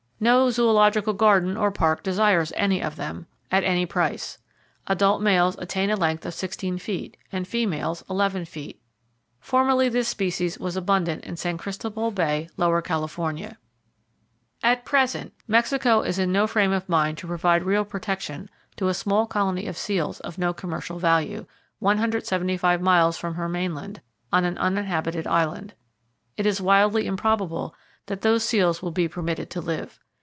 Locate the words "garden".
1.13-1.57